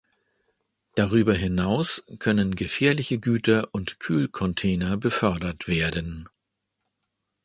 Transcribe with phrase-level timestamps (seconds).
[0.95, 6.27] Darüber hinaus können gefährliche Güter und Kühlcontainer befördert werden.